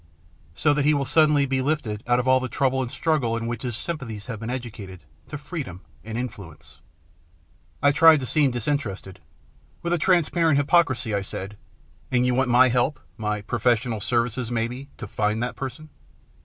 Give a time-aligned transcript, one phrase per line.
[0.55, 3.45] So that he will suddenly be lifted out of all the trouble and struggle in
[3.45, 6.79] which his sympathies have been educated, to freedom and influence."
[7.83, 9.19] I tried to seem disinterested.
[9.83, 11.55] With a transparent hypocrisy, I said,"
[12.11, 15.89] And you want my help, my pro fessional services, maybe, to find that person."